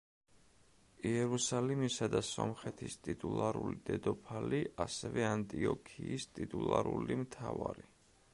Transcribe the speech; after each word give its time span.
იერუსალიმისა 1.09 2.07
და 2.13 2.21
სომხეთის 2.29 2.95
ტიტულარული 3.09 3.77
დედოფალი, 3.91 4.63
ასევე 4.87 5.29
ანტიოქიის 5.35 6.29
ტიტულარული 6.39 7.21
მთავარი. 7.27 7.89